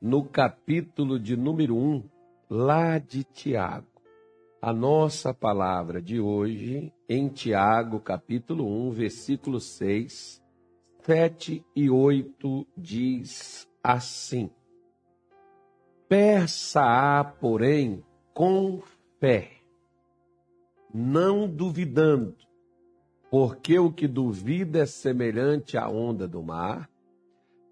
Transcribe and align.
no 0.00 0.24
capítulo 0.24 1.18
de 1.18 1.36
número 1.36 1.76
1, 1.76 2.04
lá 2.48 2.98
de 2.98 3.24
Tiago. 3.24 3.86
A 4.60 4.72
nossa 4.72 5.34
palavra 5.34 6.00
de 6.00 6.20
hoje, 6.20 6.92
em 7.08 7.28
Tiago, 7.28 8.00
capítulo 8.00 8.66
1, 8.88 8.90
versículo 8.90 9.60
6, 9.60 10.42
7 11.02 11.64
e 11.74 11.90
8, 11.90 12.66
diz 12.76 13.68
assim: 13.82 14.50
Peça-a, 16.08 17.24
porém, 17.24 18.04
com 18.34 18.80
fé, 19.20 19.50
não 20.92 21.48
duvidando, 21.48 22.36
porque 23.30 23.78
o 23.78 23.92
que 23.92 24.08
duvida 24.08 24.80
é 24.80 24.86
semelhante 24.86 25.76
à 25.76 25.88
onda 25.88 26.26
do 26.26 26.42
mar, 26.42 26.88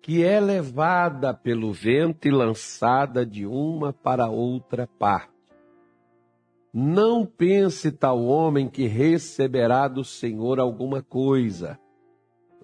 que 0.07 0.23
é 0.23 0.39
levada 0.39 1.35
pelo 1.35 1.73
vento 1.73 2.29
e 2.29 2.31
lançada 2.31 3.27
de 3.27 3.45
uma 3.45 3.93
para 3.93 4.31
outra 4.31 4.87
parte. 4.87 5.33
Não 6.73 7.27
pense 7.27 7.91
tal 7.91 8.25
homem 8.25 8.69
que 8.69 8.87
receberá 8.87 9.89
do 9.89 10.05
Senhor 10.05 10.61
alguma 10.61 11.03
coisa. 11.03 11.77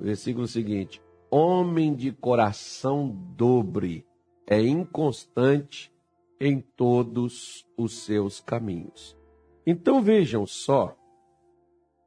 Versículo 0.00 0.46
seguinte: 0.46 1.02
Homem 1.28 1.96
de 1.96 2.12
coração 2.12 3.08
dobre, 3.36 4.06
é 4.46 4.62
inconstante 4.62 5.92
em 6.38 6.60
todos 6.60 7.66
os 7.76 8.04
seus 8.04 8.40
caminhos. 8.40 9.16
Então 9.66 10.00
vejam 10.00 10.46
só 10.46 10.96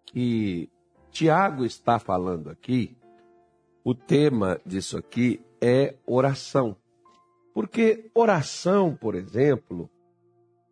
que 0.05 0.70
Tiago 1.12 1.65
está 1.65 1.99
falando 1.99 2.49
aqui, 2.49 2.95
o 3.85 3.94
tema 3.94 4.59
disso 4.66 4.98
aqui 4.98 5.39
é 5.62 5.93
oração. 6.07 6.76
Porque 7.53 8.09
oração, 8.16 8.95
por 8.95 9.13
exemplo, 9.13 9.88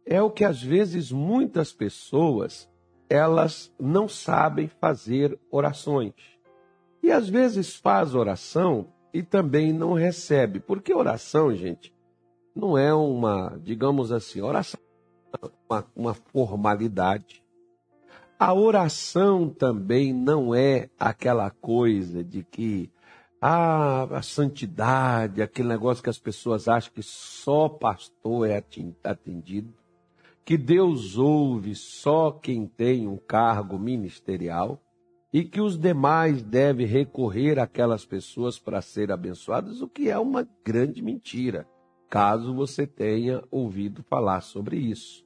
é 0.05 0.19
o 0.19 0.31
que 0.31 0.43
às 0.43 0.61
vezes 0.61 1.11
muitas 1.11 1.71
pessoas 1.71 2.67
elas 3.07 3.71
não 3.79 4.09
sabem 4.09 4.67
fazer 4.67 5.39
orações. 5.51 6.13
E 7.03 7.11
às 7.11 7.29
vezes 7.29 7.75
faz 7.75 8.15
oração 8.15 8.87
e 9.13 9.21
também 9.21 9.71
não 9.71 9.93
recebe. 9.93 10.59
Porque 10.59 10.91
oração, 10.91 11.53
gente, 11.55 11.93
não 12.55 12.75
é 12.75 12.91
uma, 12.91 13.59
digamos 13.61 14.11
assim, 14.11 14.41
oração 14.41 14.79
uma, 15.69 15.85
uma 15.95 16.13
formalidade. 16.13 17.43
A 18.39 18.53
oração 18.53 19.49
também 19.49 20.11
não 20.11 20.53
é 20.53 20.89
aquela 20.99 21.49
coisa 21.51 22.23
de 22.23 22.43
que 22.43 22.91
ah, 23.45 24.03
a 24.03 24.21
santidade, 24.21 25.41
aquele 25.41 25.67
negócio 25.67 26.01
que 26.01 26.09
as 26.09 26.17
pessoas 26.17 26.69
acham 26.69 26.93
que 26.93 27.03
só 27.03 27.67
pastor 27.67 28.49
é 28.49 28.63
atendido, 29.03 29.73
que 30.45 30.57
Deus 30.57 31.17
ouve 31.17 31.75
só 31.75 32.31
quem 32.31 32.65
tem 32.65 33.05
um 33.05 33.17
cargo 33.17 33.77
ministerial 33.77 34.81
e 35.33 35.43
que 35.43 35.59
os 35.59 35.77
demais 35.77 36.41
devem 36.41 36.87
recorrer 36.87 37.59
àquelas 37.59 38.05
pessoas 38.05 38.57
para 38.57 38.81
ser 38.81 39.11
abençoadas, 39.11 39.81
o 39.81 39.89
que 39.89 40.09
é 40.09 40.17
uma 40.17 40.47
grande 40.63 41.01
mentira, 41.01 41.67
caso 42.09 42.55
você 42.55 42.87
tenha 42.87 43.43
ouvido 43.51 44.03
falar 44.03 44.39
sobre 44.39 44.77
isso. 44.77 45.21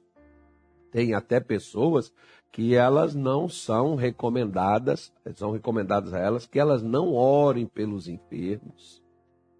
Tem 0.90 1.14
até 1.14 1.38
pessoas 1.38 2.12
que 2.52 2.74
elas 2.74 3.14
não 3.14 3.48
são 3.48 3.94
recomendadas, 3.94 5.12
são 5.34 5.50
recomendadas 5.50 6.12
a 6.12 6.18
elas 6.18 6.46
que 6.46 6.58
elas 6.58 6.82
não 6.82 7.14
orem 7.14 7.66
pelos 7.66 8.08
enfermos, 8.08 9.02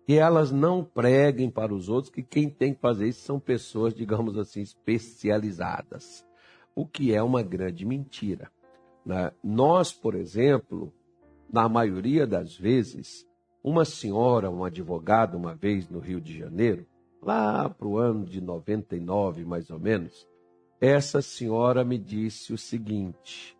que 0.06 0.14
elas 0.14 0.50
não 0.50 0.82
preguem 0.82 1.50
para 1.50 1.74
os 1.74 1.88
outros, 1.88 2.12
que 2.12 2.22
quem 2.22 2.48
tem 2.48 2.72
que 2.74 2.80
fazer 2.80 3.08
isso 3.08 3.20
são 3.20 3.38
pessoas, 3.38 3.94
digamos 3.94 4.38
assim, 4.38 4.62
especializadas, 4.62 6.26
o 6.74 6.86
que 6.86 7.14
é 7.14 7.22
uma 7.22 7.42
grande 7.42 7.84
mentira. 7.84 8.50
Né? 9.04 9.30
Nós, 9.44 9.92
por 9.92 10.14
exemplo, 10.14 10.92
na 11.52 11.68
maioria 11.68 12.26
das 12.26 12.56
vezes, 12.56 13.26
uma 13.62 13.84
senhora, 13.84 14.50
um 14.50 14.64
advogado, 14.64 15.36
uma 15.36 15.54
vez 15.54 15.88
no 15.88 15.98
Rio 15.98 16.20
de 16.20 16.38
Janeiro, 16.38 16.86
lá 17.20 17.68
para 17.68 17.86
o 17.86 17.98
ano 17.98 18.24
de 18.24 18.40
99, 18.40 19.44
mais 19.44 19.70
ou 19.70 19.78
menos, 19.78 20.26
essa 20.80 21.20
senhora 21.20 21.84
me 21.84 21.98
disse 21.98 22.52
o 22.52 22.58
seguinte. 22.58 23.56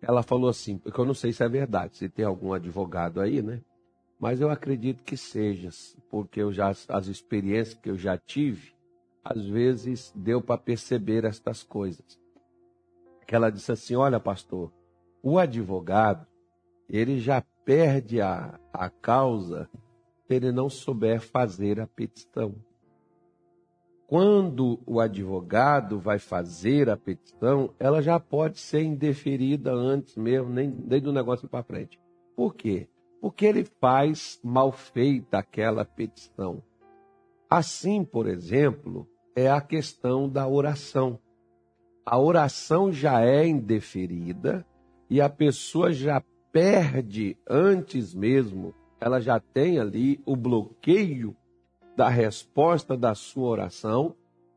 Ela 0.00 0.22
falou 0.22 0.48
assim, 0.48 0.78
porque 0.78 0.98
eu 0.98 1.04
não 1.04 1.14
sei 1.14 1.32
se 1.32 1.44
é 1.44 1.48
verdade, 1.48 1.96
se 1.96 2.08
tem 2.08 2.24
algum 2.24 2.52
advogado 2.52 3.20
aí, 3.20 3.42
né? 3.42 3.60
Mas 4.18 4.40
eu 4.40 4.50
acredito 4.50 5.02
que 5.02 5.16
seja, 5.16 5.68
porque 6.10 6.40
eu 6.40 6.52
já 6.52 6.68
as 6.88 7.06
experiências 7.06 7.74
que 7.74 7.90
eu 7.90 7.98
já 7.98 8.16
tive, 8.16 8.72
às 9.24 9.44
vezes 9.46 10.12
deu 10.14 10.40
para 10.40 10.58
perceber 10.58 11.24
estas 11.24 11.62
coisas. 11.62 12.20
Que 13.26 13.34
ela 13.34 13.50
disse 13.50 13.70
assim: 13.70 13.94
"Olha, 13.96 14.18
pastor, 14.18 14.72
o 15.22 15.38
advogado, 15.38 16.26
ele 16.88 17.18
já 17.18 17.42
perde 17.64 18.20
a, 18.20 18.58
a 18.72 18.88
causa 18.88 19.68
se 20.26 20.34
ele 20.34 20.52
não 20.52 20.68
souber 20.68 21.20
fazer 21.20 21.80
a 21.80 21.86
petição 21.86 22.54
quando 24.12 24.78
o 24.84 25.00
advogado 25.00 25.98
vai 25.98 26.18
fazer 26.18 26.90
a 26.90 26.98
petição, 26.98 27.70
ela 27.80 28.02
já 28.02 28.20
pode 28.20 28.60
ser 28.60 28.82
indeferida 28.82 29.72
antes 29.72 30.16
mesmo, 30.16 30.50
nem, 30.50 30.68
nem 30.68 31.00
do 31.00 31.10
negócio 31.10 31.48
para 31.48 31.62
frente. 31.62 31.98
Por 32.36 32.54
quê? 32.54 32.86
Porque 33.22 33.46
ele 33.46 33.64
faz 33.80 34.38
mal 34.44 34.70
feita 34.70 35.38
aquela 35.38 35.82
petição. 35.82 36.62
Assim, 37.48 38.04
por 38.04 38.28
exemplo, 38.28 39.08
é 39.34 39.50
a 39.50 39.62
questão 39.62 40.28
da 40.28 40.46
oração. 40.46 41.18
A 42.04 42.18
oração 42.18 42.92
já 42.92 43.24
é 43.24 43.46
indeferida 43.46 44.62
e 45.08 45.22
a 45.22 45.30
pessoa 45.30 45.90
já 45.90 46.22
perde 46.52 47.34
antes 47.48 48.14
mesmo, 48.14 48.74
ela 49.00 49.20
já 49.20 49.40
tem 49.40 49.78
ali 49.78 50.20
o 50.26 50.36
bloqueio 50.36 51.34
da 51.96 52.08
resposta 52.08 52.96
da 52.96 53.14
sua 53.14 53.48
oração, 53.48 54.14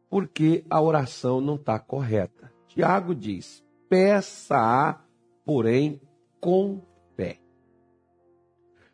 porque 0.09 0.63
a 0.69 0.81
oração 0.81 1.41
não 1.41 1.56
está 1.56 1.79
correta. 1.79 2.51
Tiago 2.68 3.13
diz: 3.13 3.63
peça-a, 3.90 5.01
porém, 5.45 6.00
com 6.40 6.81
fé. 7.16 7.40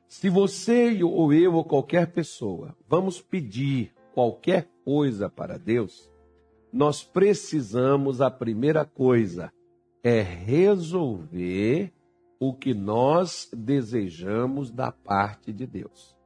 Se 0.07 0.29
você 0.29 1.01
ou 1.03 1.33
eu 1.33 1.53
ou 1.53 1.63
qualquer 1.63 2.07
pessoa 2.07 2.75
vamos 2.87 3.21
pedir 3.21 3.93
qualquer 4.13 4.67
coisa 4.83 5.29
para 5.29 5.57
Deus, 5.57 6.11
nós 6.71 7.03
precisamos, 7.03 8.21
a 8.21 8.29
primeira 8.29 8.85
coisa, 8.85 9.51
é 10.03 10.21
resolver 10.21 11.91
o 12.39 12.53
que 12.53 12.73
nós 12.73 13.49
desejamos 13.53 14.71
da 14.71 14.91
parte 14.91 15.51
de 15.53 15.67
Deus. 15.67 16.17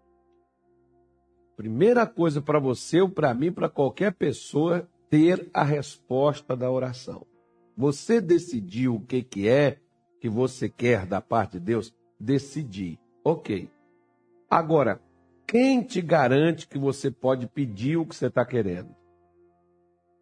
Primeira 1.55 2.05
coisa 2.05 2.41
para 2.41 2.59
você 2.59 3.01
ou 3.01 3.09
para 3.09 3.33
mim, 3.33 3.51
para 3.51 3.69
qualquer 3.69 4.13
pessoa, 4.13 4.87
ter 5.09 5.49
a 5.53 5.63
resposta 5.63 6.55
da 6.55 6.69
oração. 6.69 7.25
Você 7.77 8.19
decidiu 8.19 8.95
o 8.95 8.99
que, 8.99 9.23
que 9.23 9.47
é 9.47 9.79
que 10.19 10.29
você 10.29 10.67
quer 10.67 11.05
da 11.05 11.21
parte 11.21 11.53
de 11.53 11.59
Deus? 11.61 11.93
Decidi. 12.19 12.99
Ok. 13.23 13.69
Agora, 14.49 15.01
quem 15.47 15.81
te 15.81 16.01
garante 16.01 16.67
que 16.67 16.77
você 16.77 17.09
pode 17.09 17.47
pedir 17.47 17.97
o 17.97 18.05
que 18.05 18.15
você 18.15 18.27
está 18.27 18.45
querendo? 18.45 18.95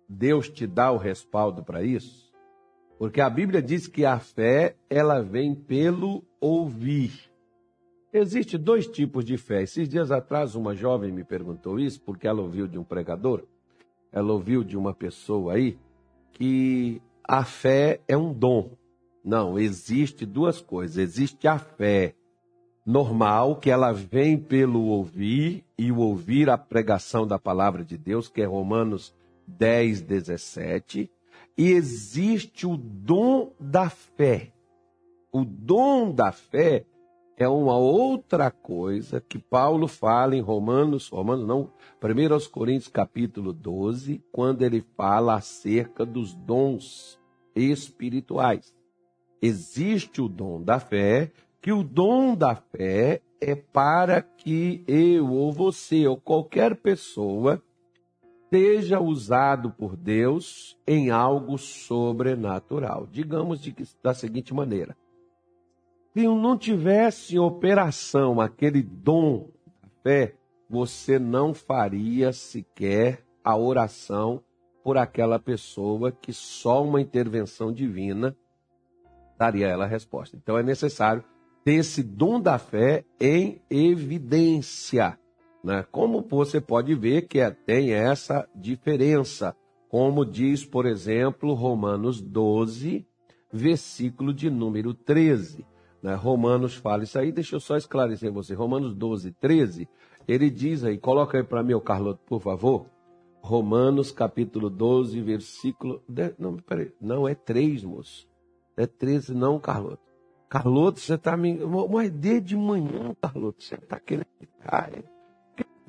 Deus 0.07 0.49
te 0.49 0.67
dá 0.67 0.91
o 0.91 0.97
respaldo 0.97 1.63
para 1.63 1.81
isso? 1.81 2.31
Porque 2.99 3.21
a 3.21 3.29
Bíblia 3.29 3.61
diz 3.61 3.87
que 3.87 4.05
a 4.05 4.19
fé, 4.19 4.75
ela 4.89 5.21
vem 5.21 5.55
pelo 5.55 6.23
ouvir. 6.39 7.32
Existem 8.13 8.59
dois 8.59 8.85
tipos 8.85 9.25
de 9.25 9.37
fé. 9.37 9.63
Esses 9.63 9.89
dias 9.89 10.11
atrás, 10.11 10.53
uma 10.53 10.75
jovem 10.75 11.11
me 11.11 11.23
perguntou 11.23 11.79
isso, 11.79 11.99
porque 12.01 12.27
ela 12.27 12.43
ouviu 12.43 12.67
de 12.67 12.77
um 12.77 12.83
pregador, 12.83 13.43
ela 14.11 14.31
ouviu 14.31 14.63
de 14.63 14.77
uma 14.77 14.93
pessoa 14.93 15.53
aí, 15.53 15.79
que 16.31 17.01
a 17.23 17.43
fé 17.43 18.01
é 18.07 18.15
um 18.15 18.31
dom. 18.31 18.69
Não, 19.25 19.57
existe 19.57 20.27
duas 20.27 20.61
coisas. 20.61 20.97
Existe 20.97 21.47
a 21.47 21.57
fé 21.57 22.13
normal, 22.85 23.55
que 23.55 23.71
ela 23.71 23.91
vem 23.91 24.37
pelo 24.37 24.83
ouvir, 24.83 25.65
e 25.75 25.91
o 25.91 25.97
ouvir 25.97 26.51
a 26.51 26.57
pregação 26.57 27.25
da 27.25 27.39
palavra 27.39 27.83
de 27.83 27.97
Deus, 27.97 28.29
que 28.29 28.43
é 28.43 28.45
Romanos 28.45 29.15
10, 29.47 30.01
17. 30.01 31.09
E 31.57 31.71
existe 31.71 32.67
o 32.67 32.77
dom 32.77 33.53
da 33.59 33.89
fé. 33.89 34.53
O 35.31 35.43
dom 35.43 36.13
da 36.13 36.31
fé 36.31 36.85
é 37.37 37.47
uma 37.47 37.75
outra 37.77 38.51
coisa 38.51 39.19
que 39.19 39.39
Paulo 39.39 39.87
fala 39.87 40.35
em 40.35 40.41
Romanos, 40.41 41.09
Romanos 41.09 41.47
não, 41.47 41.71
1 42.01 42.33
aos 42.33 42.47
Coríntios 42.47 42.87
capítulo 42.87 43.51
12, 43.51 44.23
quando 44.31 44.61
ele 44.61 44.85
fala 44.95 45.35
acerca 45.35 46.05
dos 46.05 46.33
dons 46.33 47.19
espirituais. 47.55 48.73
Existe 49.41 50.21
o 50.21 50.29
dom 50.29 50.61
da 50.61 50.79
fé, 50.79 51.31
que 51.61 51.71
o 51.71 51.83
dom 51.83 52.35
da 52.35 52.55
fé 52.55 53.21
é 53.41 53.55
para 53.55 54.21
que 54.21 54.83
eu 54.87 55.29
ou 55.29 55.51
você 55.51 56.07
ou 56.07 56.17
qualquer 56.17 56.75
pessoa 56.75 57.61
seja 58.53 58.99
usado 58.99 59.71
por 59.71 59.97
Deus 59.97 60.77
em 60.87 61.09
algo 61.09 61.57
sobrenatural. 61.57 63.07
Digamos 63.11 63.59
de, 63.59 63.75
da 64.01 64.13
seguinte 64.13 64.53
maneira: 64.53 64.95
se 66.13 66.27
não 66.27 66.55
tivesse 66.55 67.39
operação 67.39 68.39
aquele 68.39 68.83
dom 68.83 69.49
da 69.81 69.89
fé, 70.03 70.35
você 70.69 71.17
não 71.17 71.53
faria 71.53 72.31
sequer 72.31 73.25
a 73.43 73.57
oração 73.57 74.43
por 74.83 74.97
aquela 74.97 75.39
pessoa 75.39 76.11
que 76.11 76.31
só 76.31 76.83
uma 76.83 77.01
intervenção 77.01 77.73
divina 77.73 78.35
daria 79.37 79.67
ela 79.67 79.85
a 79.85 79.87
resposta. 79.87 80.37
Então 80.37 80.57
é 80.57 80.61
necessário 80.61 81.23
ter 81.63 81.73
esse 81.73 82.03
dom 82.03 82.39
da 82.39 82.59
fé 82.59 83.03
em 83.19 83.59
evidência. 83.69 85.17
Né? 85.63 85.83
Como 85.91 86.21
você 86.21 86.61
pode 86.61 86.93
ver 86.93 87.23
que 87.23 87.39
é, 87.39 87.49
tem 87.49 87.91
essa 87.91 88.47
diferença, 88.53 89.55
como 89.89 90.25
diz, 90.25 90.63
por 90.63 90.85
exemplo, 90.85 91.53
Romanos 91.53 92.21
12, 92.21 93.07
versículo 93.51 94.33
de 94.33 94.49
número 94.49 94.93
13. 94.93 95.65
Né? 96.03 96.13
Romanos 96.15 96.75
fala 96.75 97.03
isso 97.03 97.17
aí, 97.17 97.31
deixa 97.31 97.55
eu 97.55 97.61
só 97.61 97.77
esclarecer 97.77 98.29
você. 98.29 98.53
Romanos 98.53 98.93
12, 98.93 99.31
13, 99.39 99.87
ele 100.27 100.49
diz 100.49 100.83
aí, 100.83 100.97
coloca 100.97 101.37
aí 101.37 101.43
para 101.43 101.63
mim, 101.63 101.79
Carloto, 101.79 102.19
por 102.25 102.41
favor. 102.41 102.85
Romanos 103.41 104.11
capítulo 104.11 104.69
12, 104.69 105.21
versículo. 105.21 106.03
Não, 106.37 106.57
peraí, 106.57 106.91
não 106.99 107.27
é 107.27 107.33
3, 107.33 107.83
moço. 107.83 108.27
É 108.75 108.85
13, 108.85 109.33
não, 109.33 109.59
Carloto. 109.59 110.03
Carloto, 110.49 110.99
você 110.99 111.15
está 111.15 111.35
me. 111.35 111.59
Mas 111.89 112.11
desde 112.11 112.55
manhã, 112.55 113.15
Carloto, 113.21 113.63
você 113.63 113.75
está 113.75 113.99
querendo 113.99 114.27
ficar. 114.39 114.91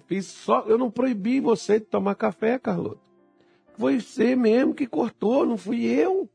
Fiz 0.07 0.27
só, 0.27 0.61
eu 0.67 0.79
não 0.79 0.91
proibi 0.91 1.41
você 1.41 1.79
de 1.79 1.87
tomar 1.87 2.15
café, 2.15 2.59
Carloto. 2.59 3.01
Foi 3.77 4.01
você 4.01 4.37
mesmo 4.37 4.75
que 4.75 4.87
cortou, 4.87 5.45
não 5.45 5.57
fui 5.57 5.85
eu. 5.85 6.29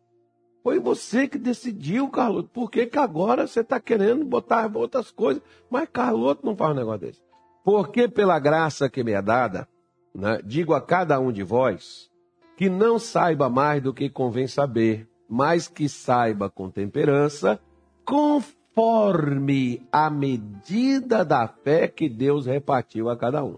Foi 0.69 0.77
você 0.77 1.27
que 1.27 1.39
decidiu, 1.39 2.07
Carloto. 2.09 2.47
Por 2.53 2.69
que, 2.69 2.85
que 2.85 2.99
agora 2.99 3.47
você 3.47 3.61
está 3.61 3.79
querendo 3.79 4.23
botar 4.23 4.69
outras 4.77 5.09
coisas? 5.09 5.41
Mas 5.67 5.89
Carloto 5.91 6.45
não 6.45 6.55
faz 6.55 6.73
um 6.73 6.75
negócio 6.75 6.99
desse. 6.99 7.21
Porque 7.63 8.07
pela 8.07 8.37
graça 8.37 8.87
que 8.87 9.03
me 9.03 9.13
é 9.13 9.19
dada, 9.19 9.67
né, 10.13 10.39
digo 10.45 10.75
a 10.75 10.79
cada 10.79 11.19
um 11.19 11.31
de 11.31 11.41
vós, 11.41 12.11
que 12.55 12.69
não 12.69 12.99
saiba 12.99 13.49
mais 13.49 13.81
do 13.81 13.91
que 13.91 14.11
convém 14.11 14.45
saber, 14.45 15.09
mas 15.27 15.67
que 15.67 15.89
saiba 15.89 16.51
com 16.51 16.69
temperança, 16.69 17.59
conforme 18.05 19.81
a 19.91 20.07
medida 20.07 21.25
da 21.25 21.47
fé 21.47 21.87
que 21.87 22.07
Deus 22.07 22.45
repartiu 22.45 23.09
a 23.09 23.17
cada 23.17 23.43
um. 23.43 23.57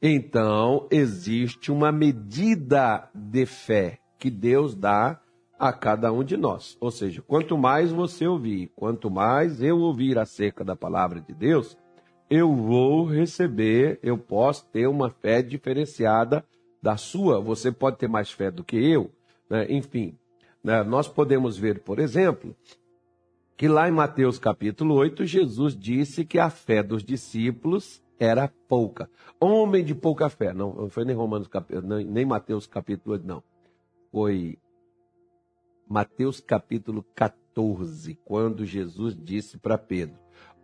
Então, 0.00 0.86
existe 0.88 1.72
uma 1.72 1.90
medida 1.90 3.10
de 3.12 3.44
fé 3.44 3.98
que 4.20 4.30
Deus 4.30 4.76
dá 4.76 5.20
a 5.58 5.72
cada 5.72 6.12
um 6.12 6.24
de 6.24 6.36
nós. 6.36 6.76
Ou 6.80 6.90
seja, 6.90 7.22
quanto 7.22 7.56
mais 7.56 7.90
você 7.90 8.26
ouvir, 8.26 8.70
quanto 8.74 9.10
mais 9.10 9.62
eu 9.62 9.78
ouvir 9.78 10.18
acerca 10.18 10.64
da 10.64 10.74
palavra 10.74 11.20
de 11.20 11.32
Deus, 11.32 11.76
eu 12.28 12.54
vou 12.54 13.04
receber, 13.04 13.98
eu 14.02 14.18
posso 14.18 14.66
ter 14.70 14.86
uma 14.86 15.10
fé 15.10 15.42
diferenciada 15.42 16.44
da 16.82 16.96
sua. 16.96 17.40
Você 17.40 17.70
pode 17.70 17.98
ter 17.98 18.08
mais 18.08 18.30
fé 18.30 18.50
do 18.50 18.64
que 18.64 18.76
eu, 18.76 19.10
né? 19.48 19.66
enfim. 19.70 20.16
Né? 20.62 20.82
Nós 20.82 21.06
podemos 21.06 21.56
ver, 21.56 21.80
por 21.80 21.98
exemplo, 21.98 22.56
que 23.56 23.68
lá 23.68 23.88
em 23.88 23.92
Mateus 23.92 24.38
capítulo 24.38 24.94
8, 24.94 25.24
Jesus 25.24 25.76
disse 25.76 26.24
que 26.24 26.38
a 26.38 26.50
fé 26.50 26.82
dos 26.82 27.04
discípulos 27.04 28.02
era 28.18 28.50
pouca. 28.68 29.08
Homem 29.40 29.84
de 29.84 29.94
pouca 29.94 30.28
fé. 30.28 30.52
Não, 30.52 30.74
não 30.74 30.88
foi 30.88 31.04
nem 31.04 31.14
Romanos 31.14 31.48
capítulo, 31.48 31.86
nem 31.86 32.24
Mateus 32.24 32.66
capítulo 32.66 33.12
8, 33.12 33.26
não. 33.26 33.42
Foi 34.10 34.58
Mateus 35.88 36.40
capítulo 36.40 37.04
14, 37.14 38.18
quando 38.24 38.64
Jesus 38.64 39.16
disse 39.16 39.58
para 39.58 39.76
Pedro: 39.76 40.16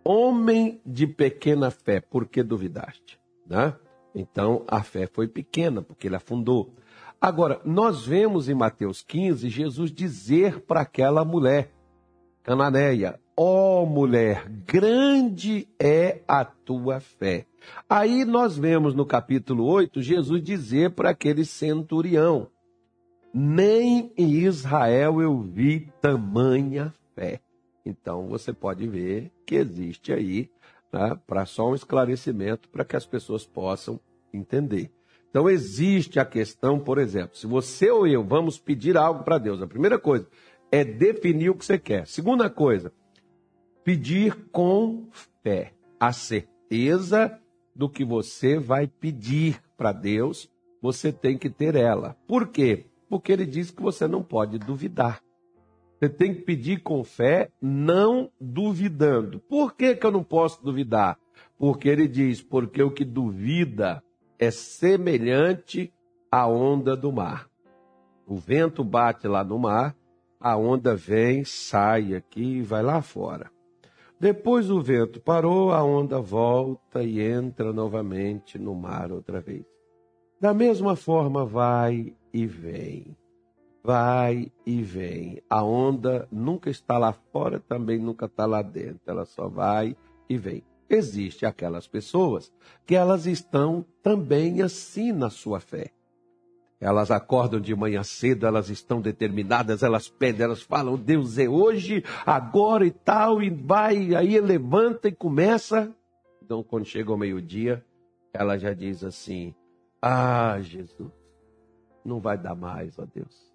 Homem 0.04 0.80
de 0.84 1.06
pequena 1.06 1.70
fé, 1.70 2.00
por 2.00 2.26
que 2.26 2.42
duvidaste? 2.42 3.20
Né? 3.46 3.76
Então 4.14 4.64
a 4.66 4.82
fé 4.82 5.06
foi 5.06 5.28
pequena, 5.28 5.82
porque 5.82 6.08
ele 6.08 6.16
afundou. 6.16 6.74
Agora, 7.20 7.60
nós 7.64 8.06
vemos 8.06 8.48
em 8.48 8.54
Mateus 8.54 9.02
15 9.02 9.48
Jesus 9.48 9.92
dizer 9.92 10.60
para 10.60 10.80
aquela 10.80 11.24
mulher, 11.24 11.70
Cananeia: 12.42 13.20
Ó 13.36 13.82
oh, 13.82 13.86
mulher, 13.86 14.48
grande 14.48 15.68
é 15.78 16.22
a 16.26 16.44
tua 16.44 16.98
fé. 16.98 17.46
Aí 17.88 18.24
nós 18.24 18.56
vemos 18.56 18.94
no 18.94 19.04
capítulo 19.04 19.64
8 19.66 20.00
Jesus 20.00 20.42
dizer 20.42 20.92
para 20.92 21.10
aquele 21.10 21.44
centurião: 21.44 22.48
Nem 23.32 24.12
em 24.16 24.30
Israel 24.30 25.20
eu 25.20 25.40
vi 25.40 25.88
tamanha 26.00 26.92
fé. 27.14 27.40
Então 27.84 28.28
você 28.28 28.52
pode 28.52 28.86
ver 28.86 29.30
que 29.46 29.54
existe 29.54 30.12
aí, 30.12 30.50
né, 30.92 31.18
para 31.26 31.46
só 31.46 31.70
um 31.70 31.74
esclarecimento, 31.74 32.68
para 32.68 32.84
que 32.84 32.96
as 32.96 33.06
pessoas 33.06 33.46
possam 33.46 34.00
entender. 34.32 34.90
Então 35.30 35.48
existe 35.48 36.18
a 36.18 36.24
questão, 36.24 36.78
por 36.78 36.98
exemplo, 36.98 37.36
se 37.36 37.46
você 37.46 37.90
ou 37.90 38.06
eu 38.06 38.24
vamos 38.24 38.58
pedir 38.58 38.96
algo 38.96 39.22
para 39.22 39.38
Deus, 39.38 39.62
a 39.62 39.66
primeira 39.66 39.98
coisa 39.98 40.28
é 40.72 40.84
definir 40.84 41.50
o 41.50 41.54
que 41.54 41.64
você 41.64 41.78
quer. 41.78 42.06
Segunda 42.06 42.50
coisa, 42.50 42.92
pedir 43.84 44.34
com 44.50 45.08
fé, 45.42 45.72
a 45.98 46.12
certeza 46.12 47.38
do 47.74 47.88
que 47.88 48.04
você 48.04 48.58
vai 48.58 48.88
pedir 48.88 49.62
para 49.76 49.92
Deus, 49.92 50.50
você 50.82 51.12
tem 51.12 51.38
que 51.38 51.48
ter 51.48 51.76
ela. 51.76 52.16
Por 52.26 52.48
quê? 52.48 52.89
Porque 53.10 53.30
ele 53.30 53.44
diz 53.44 53.70
que 53.70 53.82
você 53.82 54.08
não 54.08 54.22
pode 54.22 54.58
duvidar. 54.58 55.20
Você 55.98 56.08
tem 56.08 56.32
que 56.32 56.40
pedir 56.40 56.82
com 56.82 57.04
fé, 57.04 57.50
não 57.60 58.30
duvidando. 58.40 59.38
Por 59.40 59.74
que, 59.74 59.94
que 59.94 60.06
eu 60.06 60.10
não 60.10 60.24
posso 60.24 60.64
duvidar? 60.64 61.18
Porque 61.58 61.90
ele 61.90 62.08
diz: 62.08 62.40
porque 62.40 62.82
o 62.82 62.90
que 62.90 63.04
duvida 63.04 64.02
é 64.38 64.50
semelhante 64.50 65.92
à 66.32 66.48
onda 66.48 66.96
do 66.96 67.12
mar. 67.12 67.50
O 68.26 68.36
vento 68.36 68.82
bate 68.82 69.28
lá 69.28 69.44
no 69.44 69.58
mar 69.58 69.94
a 70.40 70.56
onda 70.56 70.96
vem, 70.96 71.44
sai 71.44 72.14
aqui 72.14 72.42
e 72.42 72.62
vai 72.62 72.82
lá 72.82 73.02
fora. 73.02 73.50
Depois 74.18 74.70
o 74.70 74.80
vento 74.80 75.20
parou, 75.20 75.70
a 75.70 75.84
onda 75.84 76.18
volta 76.18 77.02
e 77.02 77.20
entra 77.20 77.72
novamente 77.74 78.58
no 78.58 78.74
mar 78.74 79.12
outra 79.12 79.40
vez. 79.40 79.66
Da 80.40 80.54
mesma 80.54 80.96
forma, 80.96 81.44
vai 81.44 82.14
e 82.32 82.46
vem. 82.46 83.16
Vai 83.82 84.52
e 84.66 84.82
vem. 84.82 85.42
A 85.48 85.62
onda 85.64 86.28
nunca 86.30 86.68
está 86.70 86.98
lá 86.98 87.12
fora, 87.12 87.60
também 87.60 87.98
nunca 87.98 88.26
está 88.26 88.46
lá 88.46 88.62
dentro. 88.62 89.00
Ela 89.06 89.24
só 89.24 89.48
vai 89.48 89.96
e 90.28 90.36
vem. 90.36 90.62
Existem 90.88 91.48
aquelas 91.48 91.86
pessoas 91.86 92.52
que 92.84 92.94
elas 92.94 93.26
estão 93.26 93.84
também 94.02 94.60
assim 94.60 95.12
na 95.12 95.30
sua 95.30 95.60
fé. 95.60 95.92
Elas 96.80 97.10
acordam 97.10 97.60
de 97.60 97.74
manhã 97.76 98.02
cedo, 98.02 98.46
elas 98.46 98.70
estão 98.70 99.02
determinadas, 99.02 99.82
elas 99.82 100.08
pedem, 100.08 100.42
elas 100.42 100.62
falam, 100.62 100.96
Deus 100.96 101.36
é 101.36 101.46
hoje, 101.46 102.02
agora 102.24 102.86
e 102.86 102.90
tal, 102.90 103.42
e 103.42 103.50
vai, 103.50 104.14
aí 104.14 104.40
levanta 104.40 105.08
e 105.08 105.12
começa. 105.12 105.94
Então, 106.42 106.62
quando 106.62 106.86
chega 106.86 107.12
o 107.12 107.18
meio-dia, 107.18 107.84
ela 108.32 108.56
já 108.58 108.72
diz 108.72 109.04
assim: 109.04 109.54
Ah, 110.00 110.58
Jesus, 110.60 111.12
não 112.04 112.20
vai 112.20 112.38
dar 112.38 112.54
mais, 112.54 112.98
ó 112.98 113.06
Deus. 113.12 113.50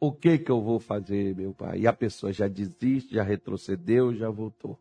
O 0.00 0.12
que 0.12 0.38
que 0.38 0.50
eu 0.50 0.60
vou 0.60 0.78
fazer, 0.78 1.34
meu 1.34 1.52
pai? 1.54 1.80
E 1.80 1.86
a 1.86 1.92
pessoa 1.92 2.32
já 2.32 2.46
desiste, 2.46 3.14
já 3.14 3.22
retrocedeu, 3.22 4.14
já 4.14 4.28
voltou. 4.28 4.78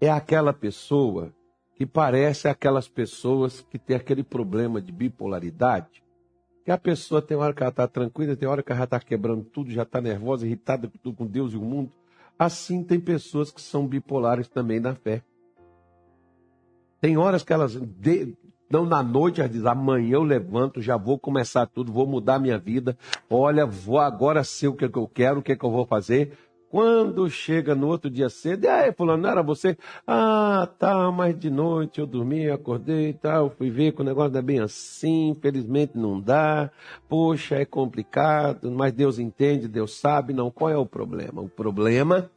É 0.00 0.10
aquela 0.10 0.52
pessoa 0.52 1.32
que 1.74 1.86
parece 1.86 2.48
aquelas 2.48 2.88
pessoas 2.88 3.62
que 3.62 3.78
tem 3.78 3.96
aquele 3.96 4.22
problema 4.22 4.80
de 4.80 4.92
bipolaridade 4.92 6.02
que 6.64 6.70
a 6.70 6.78
pessoa 6.78 7.20
tem 7.20 7.36
hora 7.36 7.52
que 7.52 7.62
ela 7.62 7.70
está 7.70 7.88
tranquila, 7.88 8.36
tem 8.36 8.48
hora 8.48 8.62
que 8.62 8.70
ela 8.70 8.84
está 8.84 9.00
quebrando 9.00 9.44
tudo, 9.44 9.70
já 9.70 9.82
está 9.82 10.00
nervosa, 10.00 10.46
irritada 10.46 10.90
com 11.16 11.26
Deus 11.26 11.52
e 11.52 11.56
o 11.56 11.62
mundo. 11.62 11.90
Assim 12.38 12.84
tem 12.84 13.00
pessoas 13.00 13.50
que 13.50 13.60
são 13.60 13.86
bipolares 13.86 14.48
também 14.48 14.78
na 14.78 14.94
fé. 14.94 15.22
Tem 17.00 17.16
horas 17.16 17.42
que 17.42 17.52
elas 17.52 17.74
não 18.72 18.86
na 18.86 19.02
noite, 19.02 19.40
elas 19.40 19.52
dizem, 19.52 19.68
amanhã 19.68 20.14
eu 20.14 20.22
levanto, 20.22 20.80
já 20.80 20.96
vou 20.96 21.18
começar 21.18 21.66
tudo, 21.66 21.92
vou 21.92 22.06
mudar 22.06 22.38
minha 22.38 22.58
vida. 22.58 22.96
Olha, 23.28 23.66
vou 23.66 23.98
agora 23.98 24.42
ser 24.42 24.68
o 24.68 24.74
que 24.74 24.86
eu 24.86 25.06
quero, 25.06 25.40
o 25.40 25.42
que, 25.42 25.52
é 25.52 25.56
que 25.56 25.64
eu 25.64 25.70
vou 25.70 25.84
fazer. 25.84 26.32
Quando 26.70 27.28
chega 27.28 27.74
no 27.74 27.86
outro 27.86 28.08
dia 28.08 28.30
cedo, 28.30 28.64
e 28.64 28.68
aí, 28.68 28.90
fulano, 28.92 29.22
não 29.22 29.28
era 29.28 29.42
você? 29.42 29.76
Ah, 30.06 30.66
tá, 30.78 31.12
mas 31.12 31.38
de 31.38 31.50
noite 31.50 32.00
eu 32.00 32.06
dormi, 32.06 32.48
acordei 32.48 33.10
e 33.10 33.12
tal, 33.12 33.50
fui 33.50 33.68
ver 33.68 33.92
que 33.92 34.00
o 34.00 34.04
negócio 34.04 34.32
não 34.32 34.38
é 34.38 34.42
bem 34.42 34.58
assim, 34.58 35.28
infelizmente 35.28 35.92
não 35.94 36.18
dá. 36.18 36.70
Poxa, 37.10 37.56
é 37.56 37.66
complicado, 37.66 38.70
mas 38.70 38.94
Deus 38.94 39.18
entende, 39.18 39.68
Deus 39.68 40.00
sabe, 40.00 40.32
não. 40.32 40.50
Qual 40.50 40.70
é 40.70 40.76
o 40.78 40.86
problema? 40.86 41.42
O 41.42 41.48
problema 41.48 42.30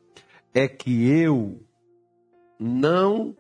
é 0.53 0.67
que 0.67 1.09
eu 1.09 1.61
não 2.59 3.33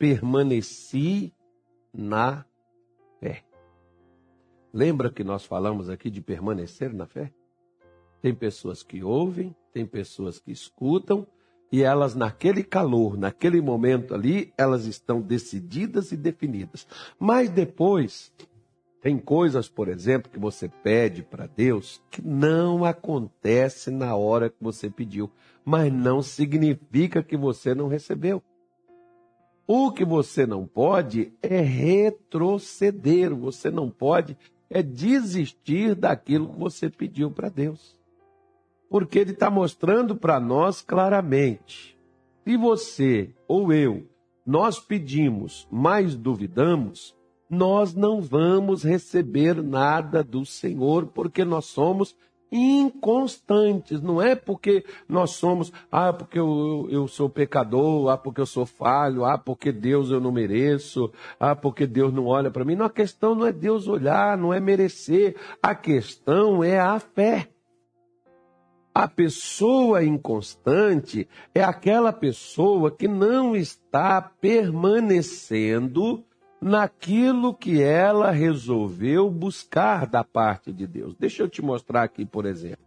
permaneci 0.00 1.32
na 1.98 2.44
fé. 3.18 3.42
Lembra 4.72 5.10
que 5.10 5.24
nós 5.24 5.44
falamos 5.44 5.90
aqui 5.90 6.08
de 6.08 6.20
permanecer 6.20 6.94
na 6.94 7.06
fé? 7.06 7.32
Tem 8.22 8.32
pessoas 8.32 8.84
que 8.84 9.02
ouvem, 9.02 9.54
tem 9.72 9.84
pessoas 9.84 10.38
que 10.38 10.52
escutam, 10.52 11.26
e 11.72 11.82
elas, 11.82 12.14
naquele 12.14 12.62
calor, 12.62 13.18
naquele 13.18 13.60
momento 13.60 14.14
ali, 14.14 14.54
elas 14.56 14.86
estão 14.86 15.20
decididas 15.20 16.12
e 16.12 16.16
definidas. 16.16 16.86
Mas 17.18 17.50
depois, 17.50 18.32
tem 19.02 19.18
coisas, 19.18 19.68
por 19.68 19.88
exemplo, 19.88 20.30
que 20.30 20.38
você 20.38 20.68
pede 20.68 21.22
para 21.22 21.46
Deus 21.46 22.00
que 22.10 22.22
não 22.22 22.84
acontece 22.84 23.90
na 23.90 24.14
hora 24.16 24.48
que 24.48 24.62
você 24.62 24.88
pediu, 24.88 25.30
mas 25.64 25.92
não 25.92 26.22
significa 26.22 27.22
que 27.22 27.36
você 27.36 27.74
não 27.74 27.88
recebeu. 27.88 28.42
O 29.70 29.92
que 29.92 30.02
você 30.02 30.46
não 30.46 30.66
pode 30.66 31.30
é 31.42 31.60
retroceder, 31.60 33.34
você 33.34 33.70
não 33.70 33.90
pode 33.90 34.34
é 34.70 34.82
desistir 34.82 35.94
daquilo 35.94 36.48
que 36.48 36.58
você 36.58 36.88
pediu 36.88 37.30
para 37.30 37.50
Deus. 37.50 37.94
Porque 38.88 39.18
ele 39.18 39.32
está 39.32 39.50
mostrando 39.50 40.16
para 40.16 40.40
nós 40.40 40.80
claramente. 40.80 41.98
Se 42.44 42.56
você 42.56 43.34
ou 43.46 43.70
eu, 43.70 44.06
nós 44.46 44.80
pedimos, 44.80 45.68
mas 45.70 46.16
duvidamos, 46.16 47.14
nós 47.50 47.94
não 47.94 48.22
vamos 48.22 48.82
receber 48.82 49.62
nada 49.62 50.24
do 50.24 50.46
Senhor, 50.46 51.08
porque 51.08 51.44
nós 51.44 51.66
somos 51.66 52.16
inconstantes. 52.50 54.00
Não 54.00 54.20
é 54.20 54.34
porque 54.34 54.84
nós 55.08 55.30
somos, 55.30 55.72
ah, 55.90 56.12
porque 56.12 56.38
eu, 56.38 56.88
eu 56.90 57.08
sou 57.08 57.28
pecador, 57.28 58.10
ah, 58.10 58.16
porque 58.16 58.40
eu 58.40 58.46
sou 58.46 58.66
falho, 58.66 59.24
ah, 59.24 59.38
porque 59.38 59.72
Deus 59.72 60.10
eu 60.10 60.20
não 60.20 60.32
mereço, 60.32 61.12
ah, 61.38 61.54
porque 61.54 61.86
Deus 61.86 62.12
não 62.12 62.26
olha 62.26 62.50
para 62.50 62.64
mim. 62.64 62.74
Não, 62.74 62.86
a 62.86 62.90
questão 62.90 63.34
não 63.34 63.46
é 63.46 63.52
Deus 63.52 63.88
olhar, 63.88 64.36
não 64.36 64.52
é 64.52 64.60
merecer. 64.60 65.36
A 65.62 65.74
questão 65.74 66.62
é 66.64 66.78
a 66.78 66.98
fé. 66.98 67.48
A 68.94 69.06
pessoa 69.06 70.02
inconstante 70.02 71.28
é 71.54 71.62
aquela 71.62 72.12
pessoa 72.12 72.90
que 72.90 73.06
não 73.06 73.54
está 73.54 74.20
permanecendo 74.20 76.24
naquilo 76.60 77.54
que 77.54 77.82
ela 77.82 78.30
resolveu 78.30 79.30
buscar 79.30 80.06
da 80.06 80.24
parte 80.24 80.72
de 80.72 80.86
Deus. 80.86 81.14
Deixa 81.14 81.42
eu 81.42 81.48
te 81.48 81.62
mostrar 81.62 82.02
aqui, 82.02 82.24
por 82.24 82.44
exemplo. 82.46 82.84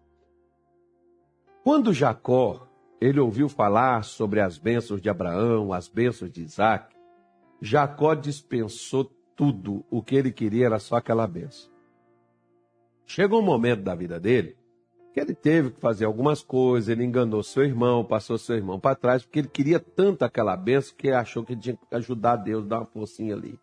Quando 1.64 1.94
Jacó, 1.94 2.68
ele 3.00 3.20
ouviu 3.20 3.48
falar 3.48 4.04
sobre 4.04 4.42
as 4.42 4.58
bênçãos 4.58 5.02
de 5.02 5.10
Abraão, 5.10 5.72
as 5.72 5.88
bênçãos 5.88 6.32
de 6.32 6.42
Isaac, 6.42 6.96
Jacó 7.62 8.14
dispensou 8.14 9.06
tudo. 9.36 9.86
O 9.90 10.02
que 10.02 10.16
ele 10.16 10.32
queria 10.32 10.66
era 10.66 10.80
só 10.80 10.98
aquela 10.98 11.28
bênção. 11.28 11.72
Chegou 13.06 13.42
um 13.42 13.46
momento 13.46 13.82
da 13.82 13.96
vida 13.96 14.20
dele 14.20 14.56
que 15.14 15.20
ele 15.20 15.36
teve 15.36 15.72
que 15.72 15.80
fazer 15.80 16.06
algumas 16.06 16.42
coisas, 16.42 16.88
ele 16.88 17.04
enganou 17.04 17.44
seu 17.44 17.64
irmão, 17.64 18.04
passou 18.04 18.38
seu 18.38 18.56
irmão 18.56 18.80
para 18.80 18.96
trás, 18.96 19.24
porque 19.24 19.40
ele 19.40 19.50
queria 19.50 19.80
tanto 19.80 20.24
aquela 20.24 20.56
benção 20.56 20.96
que 20.98 21.10
achou 21.10 21.44
que 21.44 21.56
tinha 21.56 21.76
que 21.76 21.96
ajudar 21.96 22.38
Deus, 22.38 22.66
dar 22.66 22.80
uma 22.80 22.86
forcinha 22.86 23.36
ali. 23.36 23.60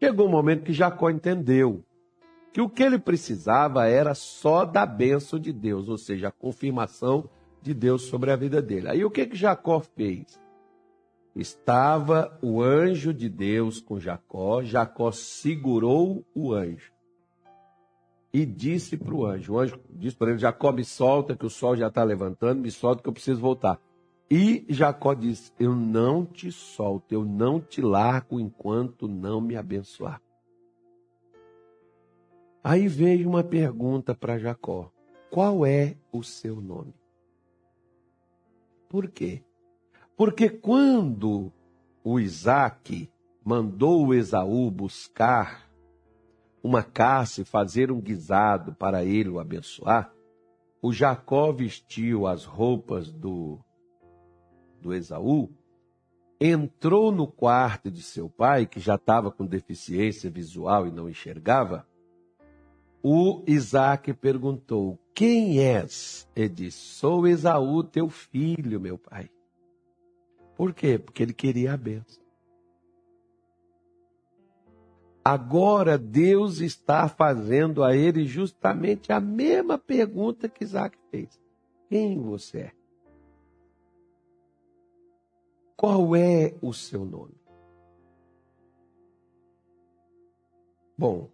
Chegou 0.00 0.28
um 0.28 0.30
momento 0.30 0.62
que 0.62 0.72
Jacó 0.72 1.10
entendeu 1.10 1.84
que 2.52 2.60
o 2.60 2.68
que 2.68 2.82
ele 2.82 2.98
precisava 2.98 3.86
era 3.86 4.14
só 4.14 4.64
da 4.64 4.86
benção 4.86 5.38
de 5.38 5.52
Deus, 5.52 5.88
ou 5.88 5.98
seja, 5.98 6.28
a 6.28 6.32
confirmação 6.32 7.28
de 7.60 7.74
Deus 7.74 8.02
sobre 8.02 8.30
a 8.30 8.36
vida 8.36 8.62
dele. 8.62 8.88
Aí 8.88 9.04
o 9.04 9.10
que 9.10 9.26
que 9.26 9.36
Jacó 9.36 9.80
fez? 9.80 10.40
Estava 11.34 12.38
o 12.40 12.62
anjo 12.62 13.12
de 13.12 13.28
Deus 13.28 13.80
com 13.80 13.98
Jacó, 13.98 14.62
Jacó 14.62 15.10
segurou 15.10 16.24
o 16.34 16.52
anjo 16.52 16.97
e 18.32 18.44
disse 18.44 18.96
para 18.96 19.14
o 19.14 19.24
anjo: 19.24 19.54
o 19.54 19.58
anjo 19.58 19.80
disse 19.90 20.16
para 20.16 20.30
ele: 20.30 20.38
Jacó, 20.38 20.72
me 20.72 20.84
solta, 20.84 21.36
que 21.36 21.46
o 21.46 21.50
sol 21.50 21.76
já 21.76 21.88
está 21.88 22.04
levantando, 22.04 22.60
me 22.60 22.70
solta, 22.70 23.02
que 23.02 23.08
eu 23.08 23.12
preciso 23.12 23.40
voltar. 23.40 23.80
E 24.30 24.66
Jacó 24.68 25.14
disse: 25.14 25.52
Eu 25.58 25.74
não 25.74 26.24
te 26.24 26.52
solto, 26.52 27.12
eu 27.12 27.24
não 27.24 27.60
te 27.60 27.80
largo 27.80 28.38
enquanto 28.38 29.08
não 29.08 29.40
me 29.40 29.56
abençoar. 29.56 30.20
Aí 32.62 32.86
veio 32.88 33.28
uma 33.28 33.42
pergunta 33.42 34.14
para 34.14 34.38
Jacó: 34.38 34.92
Qual 35.30 35.64
é 35.64 35.96
o 36.12 36.22
seu 36.22 36.60
nome? 36.60 36.94
Por 38.88 39.08
quê? 39.08 39.42
Porque 40.16 40.48
quando 40.50 41.52
o 42.02 42.18
Isaac 42.18 43.10
mandou 43.44 44.06
o 44.06 44.14
Esaú 44.14 44.70
buscar 44.70 45.67
uma 46.62 46.82
caça 46.82 47.40
e 47.42 47.44
fazer 47.44 47.90
um 47.90 48.00
guisado 48.00 48.74
para 48.74 49.04
ele 49.04 49.28
o 49.28 49.38
abençoar, 49.38 50.12
o 50.80 50.92
Jacó 50.92 51.52
vestiu 51.52 52.26
as 52.26 52.44
roupas 52.44 53.10
do, 53.10 53.58
do 54.80 54.94
Esaú, 54.94 55.50
entrou 56.40 57.10
no 57.10 57.26
quarto 57.26 57.90
de 57.90 58.02
seu 58.02 58.28
pai, 58.28 58.66
que 58.66 58.78
já 58.78 58.94
estava 58.94 59.30
com 59.30 59.44
deficiência 59.44 60.30
visual 60.30 60.86
e 60.86 60.90
não 60.90 61.08
enxergava. 61.08 61.86
O 63.02 63.42
Isaac 63.46 64.12
perguntou: 64.14 64.98
Quem 65.14 65.58
és? 65.58 66.28
Ele 66.34 66.48
disse: 66.48 66.78
Sou 66.78 67.26
Esaú, 67.26 67.82
teu 67.82 68.08
filho, 68.08 68.80
meu 68.80 68.98
pai. 68.98 69.30
Por 70.56 70.74
quê? 70.74 70.98
Porque 70.98 71.22
ele 71.22 71.32
queria 71.32 71.74
a 71.74 71.76
benção. 71.76 72.27
Agora 75.28 75.98
Deus 75.98 76.60
está 76.60 77.06
fazendo 77.06 77.84
a 77.84 77.94
ele 77.94 78.24
justamente 78.24 79.12
a 79.12 79.20
mesma 79.20 79.76
pergunta 79.76 80.48
que 80.48 80.64
Isaac 80.64 80.96
fez: 81.10 81.38
Quem 81.86 82.18
você 82.18 82.58
é? 82.60 82.72
Qual 85.76 86.16
é 86.16 86.54
o 86.62 86.72
seu 86.72 87.04
nome? 87.04 87.34
Bom, 90.96 91.28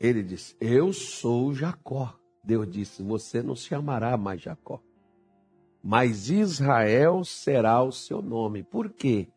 ele 0.00 0.24
disse: 0.24 0.56
Eu 0.60 0.92
sou 0.92 1.54
Jacó. 1.54 2.12
Deus 2.42 2.68
disse: 2.68 3.04
Você 3.04 3.40
não 3.40 3.54
se 3.54 3.66
chamará 3.66 4.16
mais 4.16 4.42
Jacó, 4.42 4.82
mas 5.80 6.28
Israel 6.28 7.22
será 7.22 7.80
o 7.84 7.92
seu 7.92 8.20
nome. 8.20 8.64
Por 8.64 8.90
quê? 8.90 9.28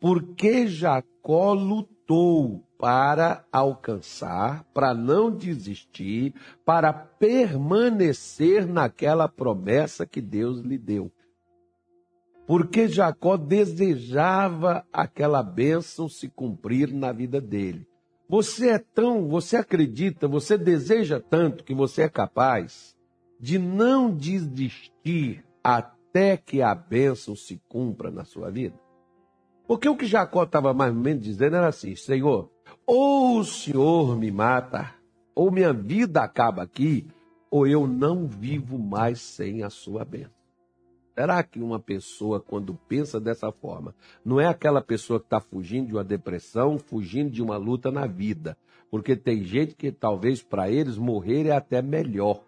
Porque 0.00 0.66
Jacó 0.66 1.52
lutou 1.52 2.66
para 2.78 3.44
alcançar, 3.50 4.64
para 4.72 4.94
não 4.94 5.30
desistir, 5.30 6.32
para 6.64 6.92
permanecer 6.92 8.66
naquela 8.66 9.28
promessa 9.28 10.06
que 10.06 10.20
Deus 10.20 10.60
lhe 10.60 10.78
deu. 10.78 11.10
Porque 12.46 12.88
Jacó 12.88 13.36
desejava 13.36 14.86
aquela 14.92 15.42
bênção 15.42 16.08
se 16.08 16.28
cumprir 16.28 16.92
na 16.94 17.12
vida 17.12 17.40
dele. 17.40 17.86
Você 18.28 18.68
é 18.68 18.78
tão, 18.78 19.28
você 19.28 19.56
acredita, 19.56 20.28
você 20.28 20.56
deseja 20.56 21.20
tanto 21.20 21.64
que 21.64 21.74
você 21.74 22.02
é 22.02 22.08
capaz 22.08 22.96
de 23.40 23.58
não 23.58 24.14
desistir 24.14 25.44
até 25.62 26.36
que 26.36 26.62
a 26.62 26.74
bênção 26.74 27.34
se 27.34 27.60
cumpra 27.68 28.10
na 28.10 28.24
sua 28.24 28.50
vida? 28.50 28.87
Porque 29.68 29.86
o 29.86 29.96
que 29.96 30.06
Jacó 30.06 30.44
estava 30.44 30.72
mais 30.72 30.94
ou 30.94 31.00
menos 31.00 31.22
dizendo 31.22 31.56
era 31.56 31.68
assim: 31.68 31.94
Senhor, 31.94 32.50
ou 32.86 33.38
o 33.38 33.44
Senhor 33.44 34.16
me 34.16 34.30
mata, 34.30 34.94
ou 35.34 35.50
minha 35.50 35.74
vida 35.74 36.22
acaba 36.22 36.62
aqui, 36.62 37.06
ou 37.50 37.66
eu 37.66 37.86
não 37.86 38.26
vivo 38.26 38.78
mais 38.78 39.20
sem 39.20 39.62
a 39.62 39.68
sua 39.68 40.06
bênção. 40.06 40.32
Será 41.14 41.42
que 41.42 41.60
uma 41.60 41.78
pessoa, 41.78 42.40
quando 42.40 42.78
pensa 42.88 43.20
dessa 43.20 43.52
forma, 43.52 43.94
não 44.24 44.40
é 44.40 44.46
aquela 44.46 44.80
pessoa 44.80 45.18
que 45.20 45.26
está 45.26 45.40
fugindo 45.40 45.88
de 45.88 45.94
uma 45.94 46.04
depressão, 46.04 46.78
fugindo 46.78 47.30
de 47.30 47.42
uma 47.42 47.56
luta 47.56 47.90
na 47.90 48.06
vida? 48.06 48.56
Porque 48.90 49.16
tem 49.16 49.44
gente 49.44 49.74
que 49.74 49.92
talvez 49.92 50.42
para 50.42 50.70
eles 50.70 50.96
morrer 50.96 51.46
é 51.46 51.52
até 51.52 51.82
melhor, 51.82 52.42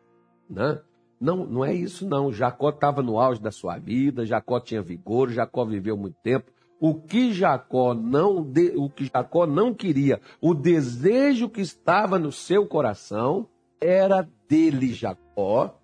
né? 0.49 0.81
Não, 1.21 1.45
não 1.45 1.63
é 1.63 1.75
isso 1.75 2.09
não. 2.09 2.33
Jacó 2.33 2.71
estava 2.71 3.03
no 3.03 3.19
auge 3.19 3.43
da 3.43 3.51
sua 3.51 3.77
vida, 3.77 4.25
Jacó 4.25 4.59
tinha 4.59 4.81
vigor, 4.81 5.31
Jacó 5.31 5.67
viveu 5.67 5.99
muito 5.99 6.17
tempo, 6.23 6.51
o 6.81 6.95
que 6.95 7.33
Jacó 7.33 7.93
não 7.93 8.51
o 8.77 8.89
que 8.89 9.05
Jacó 9.05 9.47
não 9.47 9.75
queria, 9.75 10.21
o 10.41 10.55
desejo 10.55 11.49
que 11.49 11.61
estava 11.61 12.19
no 12.19 12.33
seu 12.33 12.67
coração 12.67 13.47
era 13.79 14.27
dele 14.49 14.93
Jacó 14.93 15.79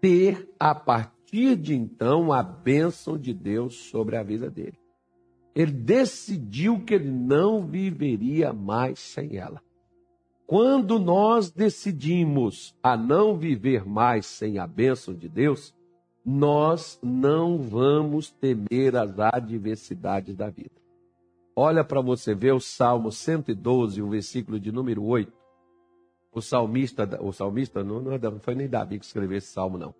ter 0.00 0.50
a 0.58 0.74
partir 0.74 1.56
de 1.56 1.74
então 1.74 2.32
a 2.32 2.42
bênção 2.42 3.16
de 3.16 3.32
Deus 3.32 3.76
sobre 3.90 4.16
a 4.16 4.22
vida 4.22 4.50
dele. 4.50 4.78
Ele 5.54 5.72
decidiu 5.72 6.84
que 6.84 6.94
ele 6.94 7.10
não 7.10 7.64
viveria 7.66 8.52
mais 8.52 8.98
sem 8.98 9.36
ela. 9.36 9.62
Quando 10.46 10.98
nós 10.98 11.50
decidimos 11.50 12.74
a 12.82 12.96
não 12.96 13.36
viver 13.36 13.86
mais 13.86 14.26
sem 14.26 14.58
a 14.58 14.66
bênção 14.66 15.14
de 15.14 15.28
Deus, 15.28 15.72
nós 16.24 16.98
não 17.02 17.58
vamos 17.58 18.30
temer 18.30 18.96
as 18.96 19.18
adversidades 19.18 20.36
da 20.36 20.50
vida. 20.50 20.80
Olha 21.56 21.84
para 21.84 22.00
você 22.00 22.34
ver 22.34 22.52
o 22.52 22.60
Salmo 22.60 23.10
112, 23.10 24.00
o 24.00 24.08
versículo 24.08 24.58
de 24.58 24.70
número 24.70 25.04
8. 25.04 25.32
o 26.32 26.40
salmista, 26.40 27.18
o 27.20 27.32
salmista 27.32 27.82
não, 27.82 28.00
não 28.00 28.40
foi 28.40 28.54
nem 28.54 28.68
Davi 28.68 28.98
que 28.98 29.04
escreveu 29.04 29.38
esse 29.38 29.48
salmo, 29.48 29.76
não. 29.76 29.94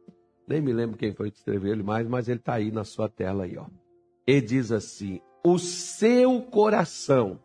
Nem 0.46 0.60
me 0.60 0.72
lembro 0.72 0.96
quem 0.96 1.12
foi 1.12 1.30
que 1.30 1.38
escreveu 1.38 1.72
ele 1.72 1.82
mais, 1.82 2.06
mas 2.08 2.28
ele 2.28 2.38
está 2.38 2.54
aí 2.54 2.70
na 2.70 2.84
sua 2.84 3.08
tela 3.08 3.44
aí, 3.44 3.56
ó. 3.56 3.66
Ele 4.26 4.40
diz 4.40 4.70
assim: 4.70 5.20
o 5.44 5.58
seu 5.58 6.42
coração 6.42 7.40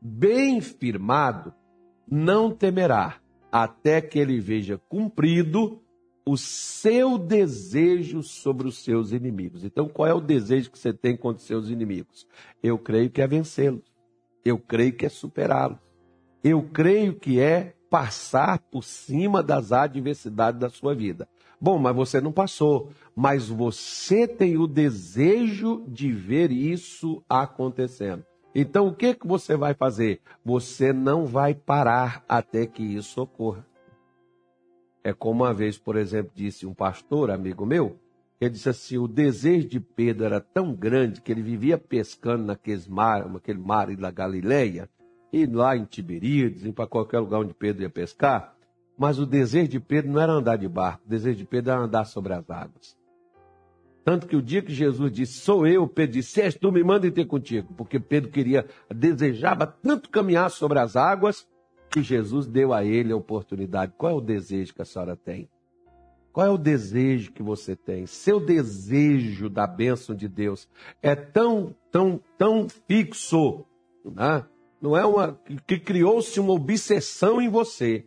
bem 0.00 0.60
firmado 0.60 1.52
não 2.10 2.50
temerá, 2.50 3.20
até 3.50 4.00
que 4.00 4.18
ele 4.18 4.38
veja 4.38 4.78
cumprido 4.88 5.80
o 6.28 6.36
seu 6.36 7.16
desejo 7.16 8.20
sobre 8.20 8.66
os 8.66 8.82
seus 8.82 9.12
inimigos. 9.12 9.64
Então, 9.64 9.88
qual 9.88 10.08
é 10.08 10.12
o 10.12 10.20
desejo 10.20 10.72
que 10.72 10.78
você 10.78 10.92
tem 10.92 11.16
contra 11.16 11.40
os 11.40 11.46
seus 11.46 11.70
inimigos? 11.70 12.26
Eu 12.60 12.76
creio 12.76 13.08
que 13.08 13.22
é 13.22 13.26
vencê-los. 13.28 13.84
Eu 14.44 14.58
creio 14.58 14.92
que 14.92 15.06
é 15.06 15.08
superá-los. 15.08 15.78
Eu 16.42 16.62
creio 16.62 17.14
que 17.14 17.40
é 17.40 17.74
passar 17.88 18.58
por 18.58 18.82
cima 18.82 19.40
das 19.40 19.70
adversidades 19.70 20.60
da 20.60 20.68
sua 20.68 20.94
vida. 20.94 21.28
Bom, 21.60 21.78
mas 21.78 21.94
você 21.94 22.20
não 22.20 22.32
passou, 22.32 22.90
mas 23.14 23.48
você 23.48 24.26
tem 24.26 24.58
o 24.58 24.66
desejo 24.66 25.84
de 25.88 26.12
ver 26.12 26.50
isso 26.50 27.22
acontecendo. 27.28 28.24
Então, 28.54 28.88
o 28.88 28.94
que, 28.94 29.14
que 29.14 29.26
você 29.26 29.56
vai 29.56 29.74
fazer? 29.74 30.20
Você 30.44 30.92
não 30.92 31.24
vai 31.24 31.54
parar 31.54 32.24
até 32.28 32.66
que 32.66 32.82
isso 32.82 33.20
ocorra. 33.22 33.64
É 35.06 35.12
como 35.12 35.44
uma 35.44 35.54
vez, 35.54 35.78
por 35.78 35.94
exemplo, 35.94 36.32
disse 36.34 36.66
um 36.66 36.74
pastor, 36.74 37.30
amigo 37.30 37.64
meu, 37.64 37.96
ele 38.40 38.50
disse 38.50 38.68
assim: 38.68 38.98
o 38.98 39.06
desejo 39.06 39.68
de 39.68 39.78
Pedro 39.78 40.24
era 40.24 40.40
tão 40.40 40.74
grande 40.74 41.20
que 41.20 41.30
ele 41.30 41.42
vivia 41.42 41.78
pescando 41.78 42.42
naqueles 42.42 42.88
mar, 42.88 43.30
naquele 43.30 43.60
mar 43.60 43.94
da 43.94 44.10
Galileia, 44.10 44.90
e 45.32 45.46
lá 45.46 45.76
em 45.76 45.84
Tiberíades, 45.84 46.64
e 46.64 46.72
para 46.72 46.88
qualquer 46.88 47.20
lugar 47.20 47.38
onde 47.38 47.54
Pedro 47.54 47.82
ia 47.82 47.88
pescar. 47.88 48.56
Mas 48.98 49.20
o 49.20 49.24
desejo 49.24 49.68
de 49.68 49.78
Pedro 49.78 50.10
não 50.10 50.20
era 50.20 50.32
andar 50.32 50.56
de 50.56 50.66
barco, 50.66 51.04
o 51.06 51.08
desejo 51.08 51.38
de 51.38 51.44
Pedro 51.44 51.70
era 51.70 51.82
andar 51.82 52.04
sobre 52.04 52.32
as 52.32 52.50
águas. 52.50 52.98
Tanto 54.04 54.26
que 54.26 54.34
o 54.34 54.42
dia 54.42 54.60
que 54.60 54.74
Jesus 54.74 55.12
disse, 55.12 55.34
sou 55.34 55.68
eu, 55.68 55.86
Pedro 55.86 56.14
disse, 56.14 56.50
tu, 56.58 56.72
me 56.72 56.82
manda 56.82 57.08
ter 57.12 57.26
contigo. 57.26 57.72
Porque 57.76 58.00
Pedro 58.00 58.28
queria, 58.28 58.66
desejava 58.92 59.68
tanto 59.68 60.10
caminhar 60.10 60.50
sobre 60.50 60.80
as 60.80 60.96
águas, 60.96 61.46
que 61.90 62.02
Jesus 62.02 62.46
deu 62.46 62.72
a 62.72 62.84
ele 62.84 63.12
a 63.12 63.16
oportunidade. 63.16 63.92
Qual 63.96 64.12
é 64.12 64.14
o 64.14 64.20
desejo 64.20 64.74
que 64.74 64.82
a 64.82 64.84
senhora 64.84 65.16
tem? 65.16 65.48
Qual 66.32 66.46
é 66.46 66.50
o 66.50 66.58
desejo 66.58 67.32
que 67.32 67.42
você 67.42 67.74
tem? 67.74 68.06
Seu 68.06 68.38
desejo 68.38 69.48
da 69.48 69.66
bênção 69.66 70.14
de 70.14 70.28
Deus 70.28 70.68
é 71.02 71.14
tão, 71.14 71.74
tão, 71.90 72.20
tão 72.36 72.66
fixo, 72.86 73.64
né? 74.04 74.44
não 74.80 74.96
é 74.96 75.06
uma 75.06 75.40
que 75.66 75.78
criou-se 75.78 76.38
uma 76.38 76.52
obsessão 76.52 77.40
em 77.40 77.48
você 77.48 78.04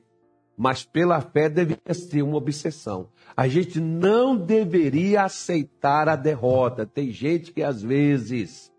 mas 0.60 0.84
pela 0.84 1.22
fé 1.22 1.48
deveria 1.48 1.94
ser 1.94 2.22
uma 2.22 2.36
obsessão. 2.36 3.08
A 3.36 3.48
gente 3.48 3.80
não 3.80 4.36
deveria 4.36 5.24
aceitar 5.24 6.10
a 6.10 6.18
derrota. 6.18 6.86
Tem 6.86 7.14
gente 7.14 7.54
que 7.54 7.64
às 7.64 7.82
vezes 7.82 8.70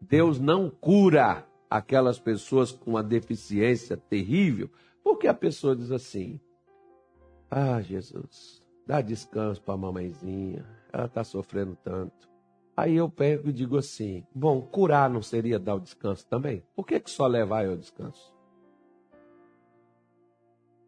Deus 0.00 0.40
não 0.40 0.68
cura 0.68 1.46
aquelas 1.70 2.18
pessoas 2.18 2.72
com 2.72 2.90
uma 2.92 3.02
deficiência 3.02 3.96
terrível, 3.96 4.70
porque 5.02 5.26
a 5.26 5.34
pessoa 5.34 5.76
diz 5.76 5.90
assim: 5.90 6.40
Ah, 7.50 7.80
Jesus, 7.80 8.62
dá 8.86 9.00
descanso 9.00 9.60
para 9.62 9.74
a 9.74 9.78
mamãezinha, 9.78 10.64
ela 10.92 11.06
está 11.06 11.24
sofrendo 11.24 11.76
tanto. 11.82 12.28
Aí 12.76 12.94
eu 12.94 13.10
pego 13.10 13.48
e 13.48 13.52
digo 13.52 13.76
assim: 13.76 14.24
Bom, 14.34 14.62
curar 14.62 15.10
não 15.10 15.22
seria 15.22 15.58
dar 15.58 15.74
o 15.74 15.80
descanso 15.80 16.26
também? 16.26 16.62
Por 16.76 16.86
que, 16.86 17.00
que 17.00 17.10
só 17.10 17.26
levar 17.26 17.64
eu 17.64 17.72
ao 17.72 17.76
descanso? 17.76 18.37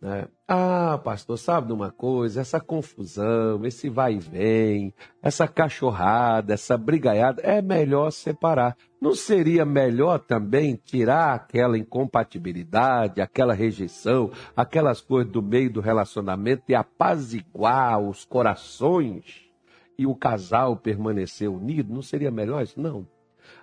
Né? 0.00 0.26
Ah, 0.49 0.99
pastor, 1.04 1.37
sabe 1.38 1.66
de 1.66 1.73
uma 1.75 1.90
coisa? 1.90 2.40
Essa 2.40 2.59
confusão, 2.59 3.64
esse 3.66 3.91
vai 3.91 4.15
e 4.15 4.19
vem, 4.19 4.95
essa 5.23 5.47
cachorrada, 5.47 6.54
essa 6.54 6.78
brigaiada, 6.78 7.43
é 7.43 7.60
melhor 7.60 8.10
separar. 8.10 8.76
Não 9.00 9.15
seria 9.15 9.65
melhor 9.65 10.19
também 10.19 10.75
tirar 10.75 11.34
aquela 11.34 11.76
incompatibilidade, 11.76 13.21
aquela 13.21 13.52
rejeição, 13.52 14.30
aquelas 14.56 15.02
coisas 15.02 15.30
do 15.30 15.43
meio 15.43 15.71
do 15.71 15.80
relacionamento 15.80 16.65
e 16.69 16.75
apaziguar 16.75 18.00
os 18.00 18.25
corações 18.25 19.50
e 19.99 20.06
o 20.06 20.15
casal 20.15 20.76
permanecer 20.76 21.50
unido? 21.50 21.93
Não 21.93 22.02
seria 22.02 22.30
melhor 22.30 22.63
isso? 22.63 22.80
Não. 22.80 23.06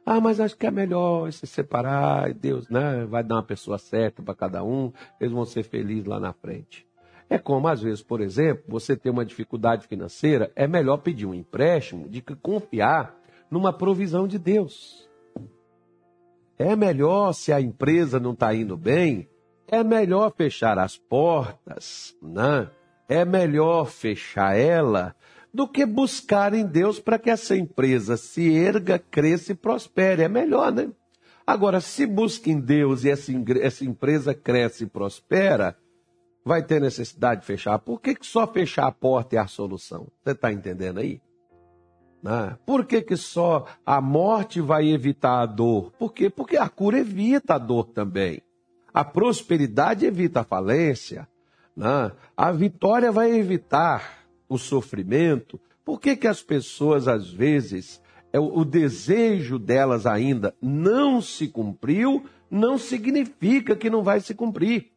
Ah, 0.09 0.21
mas 0.21 0.39
acho 0.39 0.55
que 0.55 0.65
é 0.65 0.71
melhor 0.71 1.29
se 1.33 1.45
separar, 1.45 2.33
Deus 2.33 2.69
né, 2.69 3.05
vai 3.09 3.21
dar 3.21 3.35
uma 3.35 3.43
pessoa 3.43 3.77
certa 3.77 4.23
para 4.23 4.33
cada 4.33 4.63
um, 4.63 4.89
eles 5.19 5.33
vão 5.33 5.43
ser 5.43 5.63
felizes 5.63 6.05
lá 6.05 6.17
na 6.17 6.31
frente. 6.31 6.87
É 7.29 7.37
como, 7.37 7.67
às 7.67 7.81
vezes, 7.81 8.01
por 8.01 8.21
exemplo, 8.21 8.63
você 8.69 8.95
tem 8.95 9.11
uma 9.11 9.25
dificuldade 9.25 9.85
financeira, 9.85 10.49
é 10.55 10.65
melhor 10.65 10.99
pedir 10.99 11.25
um 11.25 11.33
empréstimo 11.33 12.07
do 12.07 12.21
que 12.21 12.35
confiar 12.37 13.17
numa 13.51 13.73
provisão 13.73 14.29
de 14.29 14.39
Deus. 14.39 15.09
É 16.57 16.73
melhor, 16.73 17.33
se 17.33 17.51
a 17.51 17.59
empresa 17.59 18.17
não 18.17 18.31
está 18.31 18.55
indo 18.55 18.77
bem, 18.77 19.27
é 19.67 19.83
melhor 19.83 20.31
fechar 20.33 20.79
as 20.79 20.95
portas, 20.95 22.15
né? 22.21 22.69
é 23.09 23.23
melhor 23.23 23.85
fechar 23.85 24.57
ela 24.57 25.15
do 25.53 25.67
que 25.67 25.85
buscar 25.85 26.53
em 26.53 26.65
Deus 26.65 26.99
para 26.99 27.17
que 27.17 27.29
essa 27.29 27.55
empresa 27.55 28.17
se 28.17 28.53
erga, 28.53 28.99
cresça 28.99 29.51
e 29.51 29.55
prospere. 29.55 30.23
É 30.23 30.27
melhor, 30.27 30.71
né? 30.71 30.89
Agora, 31.45 31.79
se 31.79 32.05
busca 32.05 32.49
em 32.49 32.59
Deus 32.59 33.03
e 33.03 33.09
essa, 33.09 33.31
essa 33.61 33.85
empresa 33.85 34.33
cresce 34.33 34.83
e 34.83 34.87
prospera, 34.87 35.77
vai 36.43 36.61
ter 36.61 36.81
necessidade 36.81 37.41
de 37.41 37.47
fechar. 37.47 37.79
Por 37.79 38.01
que, 38.01 38.15
que 38.15 38.25
só 38.25 38.45
fechar 38.45 38.87
a 38.87 38.91
porta 38.91 39.35
é 39.35 39.39
a 39.39 39.47
solução? 39.47 40.07
Você 40.23 40.31
está 40.31 40.51
entendendo 40.51 40.99
aí? 40.99 41.21
Né? 42.21 42.57
Por 42.65 42.85
que, 42.85 43.01
que 43.01 43.15
só 43.15 43.65
a 43.85 44.01
morte 44.01 44.59
vai 44.59 44.89
evitar 44.89 45.41
a 45.41 45.45
dor? 45.45 45.91
Por 45.97 46.11
quê? 46.13 46.29
Porque 46.29 46.57
a 46.57 46.67
cura 46.67 46.99
evita 46.99 47.55
a 47.55 47.57
dor 47.57 47.85
também. 47.85 48.41
A 48.93 49.05
prosperidade 49.05 50.05
evita 50.05 50.41
a 50.41 50.43
falência. 50.43 51.27
Né? 51.75 52.11
A 52.35 52.51
vitória 52.51 53.11
vai 53.11 53.31
evitar 53.31 54.16
o 54.47 54.57
sofrimento, 54.57 55.59
por 55.83 55.99
que, 55.99 56.15
que 56.15 56.27
as 56.27 56.41
pessoas, 56.41 57.07
às 57.07 57.29
vezes, 57.29 58.01
é, 58.31 58.39
o 58.39 58.63
desejo 58.65 59.57
delas 59.57 60.05
ainda 60.05 60.55
não 60.61 61.21
se 61.21 61.47
cumpriu, 61.47 62.25
não 62.49 62.77
significa 62.77 63.75
que 63.75 63.89
não 63.89 64.03
vai 64.03 64.19
se 64.19 64.33
cumprir. 64.33 64.91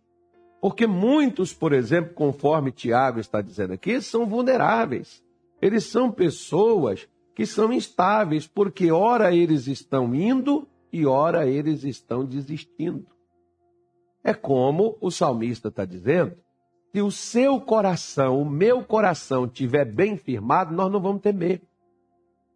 Porque 0.60 0.86
muitos, 0.86 1.54
por 1.54 1.72
exemplo, 1.72 2.12
conforme 2.14 2.70
Tiago 2.70 3.18
está 3.18 3.40
dizendo 3.40 3.72
aqui, 3.72 4.00
são 4.00 4.26
vulneráveis. 4.26 5.22
Eles 5.60 5.84
são 5.84 6.10
pessoas 6.10 7.08
que 7.34 7.46
são 7.46 7.72
instáveis, 7.72 8.46
porque 8.46 8.90
ora 8.90 9.34
eles 9.34 9.66
estão 9.66 10.14
indo 10.14 10.68
e 10.92 11.06
ora 11.06 11.46
eles 11.46 11.84
estão 11.84 12.24
desistindo. 12.24 13.06
É 14.22 14.34
como 14.34 14.98
o 15.00 15.10
salmista 15.10 15.68
está 15.68 15.84
dizendo: 15.84 16.36
se 16.92 17.00
o 17.00 17.10
seu 17.10 17.60
coração, 17.60 18.40
o 18.40 18.48
meu 18.48 18.82
coração, 18.82 19.44
estiver 19.44 19.84
bem 19.84 20.16
firmado, 20.16 20.74
nós 20.74 20.90
não 20.90 21.00
vamos 21.00 21.22
temer. 21.22 21.62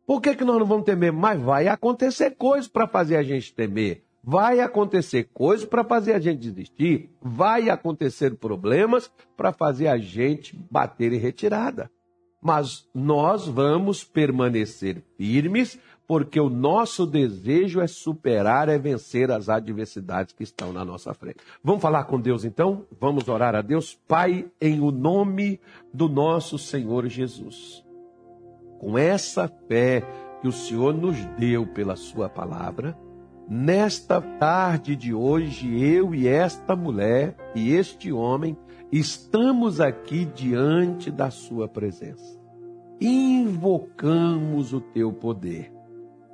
Por 0.07 0.20
que, 0.20 0.35
que 0.35 0.44
nós 0.44 0.59
não 0.59 0.66
vamos 0.66 0.85
temer? 0.85 1.12
Mas 1.12 1.40
vai 1.40 1.68
acontecer 1.68 2.33
coisas 2.33 2.68
para 2.68 2.87
fazer 2.87 3.16
a 3.16 3.23
gente 3.23 3.55
temer. 3.55 4.05
Vai 4.23 4.61
acontecer 4.61 5.29
coisas 5.33 5.66
para 5.66 5.85
fazer 5.85 6.14
a 6.14 6.18
gente 6.18 6.40
desistir. 6.51 7.11
Vai 7.23 7.70
acontecer 7.70 8.35
problemas 8.37 9.11
para 9.37 9.53
fazer 9.53 9.87
a 9.87 9.99
gente 9.99 10.57
bater 10.70 11.12
em 11.12 11.18
retirada. 11.18 11.90
Mas 12.42 12.88
nós 12.94 13.47
vamos 13.47 14.03
permanecer 14.03 15.03
firmes 15.16 15.79
porque 16.07 16.38
o 16.38 16.51
nosso 16.51 17.07
desejo 17.07 17.81
é 17.81 17.87
superar, 17.87 18.69
é 18.69 18.79
vencer 18.79 19.31
as 19.31 19.49
adversidades 19.49 20.35
que 20.35 20.43
estão 20.43 20.73
na 20.73 20.85
nossa 20.85 21.14
frente. 21.14 21.38
Vamos 21.62 21.81
falar 21.81 22.05
com 22.05 22.21
Deus 22.21 22.45
então? 22.45 22.85
Vamos 23.01 23.29
orar 23.29 23.55
a 23.55 23.62
Deus, 23.62 23.99
Pai, 24.07 24.47
em 24.61 24.81
o 24.81 24.90
nome 24.90 25.61
do 25.93 26.09
nosso 26.09 26.59
Senhor 26.59 27.07
Jesus. 27.09 27.85
Com 28.79 28.99
essa 28.99 29.49
fé 29.67 30.03
que 30.43 30.49
o 30.49 30.53
Senhor 30.53 30.93
nos 30.93 31.25
deu 31.38 31.67
pela 31.67 31.97
Sua 31.97 32.29
palavra, 32.29 32.97
nesta 33.49 34.21
tarde 34.21 34.95
de 34.95 35.14
hoje, 35.14 35.83
eu 35.83 36.14
e 36.14 36.29
esta 36.29 36.77
mulher 36.77 37.35
e 37.55 37.73
este 37.73 38.12
homem 38.12 38.55
estamos 38.93 39.81
aqui 39.81 40.27
diante 40.27 41.11
da 41.11 41.31
Sua 41.31 41.67
presença. 41.67 42.38
Invocamos 43.01 44.75
o 44.75 44.81
Teu 44.83 45.11
poder 45.11 45.74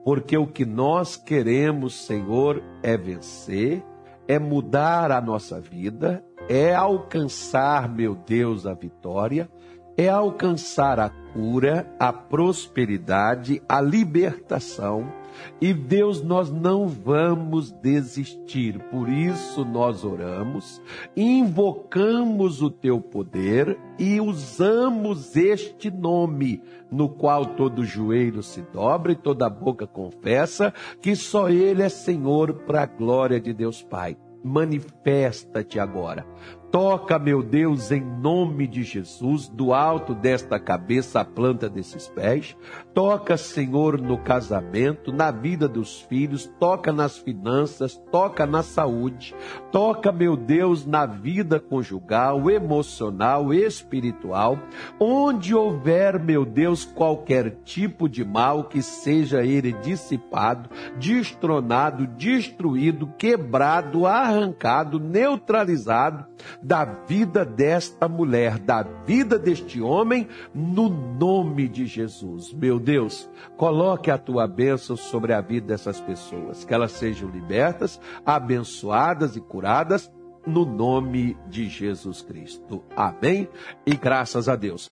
porque 0.04 0.36
o 0.36 0.46
que 0.46 0.64
nós 0.64 1.16
queremos, 1.16 2.06
Senhor, 2.06 2.62
é 2.82 2.96
vencer, 2.96 3.84
é 4.26 4.38
mudar 4.38 5.10
a 5.10 5.20
nossa 5.20 5.60
vida, 5.60 6.24
é 6.48 6.74
alcançar, 6.74 7.88
meu 7.88 8.14
Deus, 8.14 8.66
a 8.66 8.74
vitória, 8.74 9.48
é 9.96 10.08
alcançar 10.08 10.98
a 10.98 11.10
cura, 11.10 11.86
a 11.98 12.12
prosperidade, 12.12 13.62
a 13.68 13.80
libertação, 13.80 15.12
E 15.60 15.72
Deus, 15.72 16.22
nós 16.22 16.50
não 16.50 16.88
vamos 16.88 17.70
desistir. 17.70 18.78
Por 18.90 19.08
isso 19.08 19.64
nós 19.64 20.04
oramos, 20.04 20.80
invocamos 21.16 22.62
o 22.62 22.70
teu 22.70 23.00
poder 23.00 23.78
e 23.98 24.20
usamos 24.20 25.36
este 25.36 25.90
nome, 25.90 26.62
no 26.90 27.08
qual 27.08 27.46
todo 27.46 27.84
joelho 27.84 28.42
se 28.42 28.62
dobra 28.72 29.12
e 29.12 29.16
toda 29.16 29.48
boca 29.48 29.86
confessa 29.86 30.72
que 31.00 31.14
só 31.14 31.48
ele 31.48 31.82
é 31.82 31.88
Senhor 31.88 32.52
para 32.64 32.82
a 32.82 32.86
glória 32.86 33.40
de 33.40 33.52
Deus 33.52 33.82
Pai 33.82 34.16
manifesta-te 34.42 35.78
agora. 35.78 36.26
Toca, 36.70 37.18
meu 37.18 37.42
Deus, 37.42 37.90
em 37.90 38.00
nome 38.00 38.64
de 38.68 38.85
Jesus, 38.85 39.48
do 39.48 39.74
alto 39.74 40.14
desta 40.14 40.56
cabeça 40.61 41.20
à 41.20 41.24
planta 41.24 41.68
desses 41.68 42.06
pés. 42.06 42.56
Toca, 42.94 43.37
Senhor, 43.37 44.00
no 44.00 44.16
casamento, 44.16 45.12
na 45.12 45.33
vida 45.33 45.66
dos 45.66 46.00
filhos, 46.02 46.46
toca 46.61 46.92
nas 46.92 47.18
finanças, 47.18 48.00
toca 48.12 48.46
na 48.46 48.62
saúde. 48.62 49.35
Toca, 49.72 50.12
meu 50.12 50.37
Deus, 50.37 50.87
na 50.87 51.06
vida 51.06 51.59
conjugal, 51.59 52.48
emocional, 52.48 53.52
espiritual. 53.52 54.56
Onde 55.00 55.52
houver, 55.52 56.22
meu 56.22 56.44
Deus, 56.44 56.85
qualquer 56.85 57.62
tipo 57.64 58.09
de 58.09 58.24
mal 58.24 58.64
que 58.64 58.80
seja 58.80 59.42
ele 59.42 59.72
dissipado, 59.72 60.70
destronado, 61.00 62.06
destruído, 62.06 63.09
quebrado, 63.18 64.06
arrancado, 64.06 65.00
neutralizado 65.00 66.30
da 66.62 66.85
vida 66.85 67.44
desta 67.44 68.09
mulher, 68.09 68.59
da 68.59 68.83
vida 68.83 69.38
deste 69.38 69.81
homem, 69.81 70.29
no 70.55 70.88
nome 70.88 71.68
de 71.68 71.87
Jesus. 71.87 72.53
Meu 72.53 72.79
Deus, 72.79 73.29
coloque 73.57 74.11
a 74.11 74.18
tua 74.18 74.46
bênção 74.46 74.96
sobre 74.96 75.33
a 75.33 75.40
vida 75.40 75.68
dessas 75.68 76.01
pessoas, 76.01 76.64
que 76.64 76.75
elas 76.75 76.92
sejam 76.92 77.29
libertas, 77.29 78.01
abençoadas 78.25 79.37
e 79.37 79.40
curadas 79.40 80.11
no 80.46 80.64
nome 80.64 81.37
de 81.49 81.68
Jesus 81.68 82.23
Cristo. 82.23 82.83
Amém? 82.96 83.49
E 83.87 83.94
graças 83.94 84.49
a 84.49 84.57
Deus. 84.57 84.88